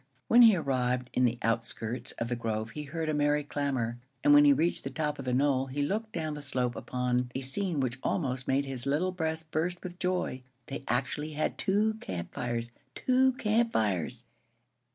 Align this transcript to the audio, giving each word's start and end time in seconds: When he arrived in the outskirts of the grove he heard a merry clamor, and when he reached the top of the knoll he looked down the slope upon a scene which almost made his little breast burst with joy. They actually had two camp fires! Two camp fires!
When 0.27 0.41
he 0.41 0.55
arrived 0.55 1.11
in 1.13 1.25
the 1.25 1.37
outskirts 1.43 2.11
of 2.13 2.27
the 2.27 2.35
grove 2.35 2.71
he 2.71 2.85
heard 2.85 3.07
a 3.07 3.13
merry 3.13 3.43
clamor, 3.43 3.99
and 4.23 4.33
when 4.33 4.45
he 4.45 4.51
reached 4.51 4.83
the 4.83 4.89
top 4.89 5.19
of 5.19 5.25
the 5.25 5.31
knoll 5.31 5.67
he 5.67 5.83
looked 5.83 6.11
down 6.11 6.33
the 6.33 6.41
slope 6.41 6.75
upon 6.75 7.29
a 7.35 7.41
scene 7.41 7.79
which 7.79 7.99
almost 8.01 8.47
made 8.47 8.65
his 8.65 8.87
little 8.87 9.11
breast 9.11 9.51
burst 9.51 9.83
with 9.83 9.99
joy. 9.99 10.41
They 10.65 10.83
actually 10.87 11.33
had 11.33 11.55
two 11.55 11.99
camp 12.01 12.33
fires! 12.33 12.71
Two 12.95 13.33
camp 13.33 13.73
fires! 13.73 14.25